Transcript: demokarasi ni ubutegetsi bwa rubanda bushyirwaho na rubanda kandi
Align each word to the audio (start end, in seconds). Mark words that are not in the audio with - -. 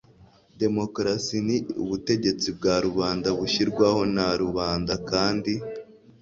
demokarasi 0.61 1.37
ni 1.47 1.57
ubutegetsi 1.83 2.47
bwa 2.57 2.75
rubanda 2.85 3.27
bushyirwaho 3.37 4.01
na 4.15 4.25
rubanda 4.41 4.93
kandi 5.09 5.53